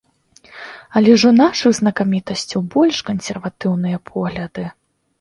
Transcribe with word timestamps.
Але 0.99 1.11
ж 1.25 1.33
у 1.33 1.35
нашых 1.43 1.77
знакамітасцяў 1.81 2.67
больш 2.75 3.05
кансерватыўныя 3.13 3.97
погляды. 4.13 4.71